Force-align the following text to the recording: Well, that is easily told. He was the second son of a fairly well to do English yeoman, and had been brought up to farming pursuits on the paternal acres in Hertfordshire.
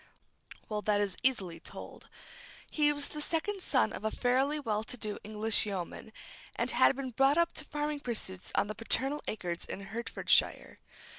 Well, 0.67 0.81
that 0.81 0.99
is 0.99 1.15
easily 1.21 1.59
told. 1.59 2.09
He 2.71 2.91
was 2.91 3.09
the 3.09 3.21
second 3.21 3.61
son 3.61 3.93
of 3.93 4.03
a 4.03 4.09
fairly 4.09 4.59
well 4.59 4.83
to 4.83 4.97
do 4.97 5.19
English 5.23 5.67
yeoman, 5.67 6.11
and 6.55 6.71
had 6.71 6.95
been 6.95 7.11
brought 7.11 7.37
up 7.37 7.53
to 7.53 7.65
farming 7.65 7.99
pursuits 7.99 8.51
on 8.55 8.65
the 8.65 8.73
paternal 8.73 9.21
acres 9.27 9.63
in 9.63 9.79
Hertfordshire. 9.81 10.79